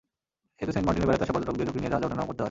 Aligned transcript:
এতে 0.61 0.71
সেন্ট 0.75 0.85
মার্টিনে 0.87 1.07
বেড়াতে 1.07 1.23
আসা 1.25 1.33
পর্যটকদের 1.35 1.67
ঝুঁকি 1.67 1.79
নিয়ে 1.81 1.91
জাহাজে 1.93 2.05
ওঠানামা 2.07 2.25
করতে 2.27 2.35
হয়। 2.37 2.39